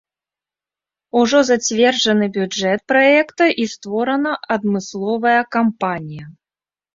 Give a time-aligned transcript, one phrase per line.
[1.19, 6.25] Ужо зацверджаны бюджэт праекта і створана адмысловая кампанія.